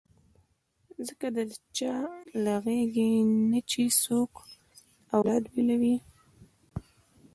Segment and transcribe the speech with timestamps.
[1.07, 1.37] ځکه د
[1.77, 1.95] چا
[2.43, 3.11] له غېږې
[3.51, 4.31] نه چې څوک
[5.13, 5.97] اولاد بېلوي.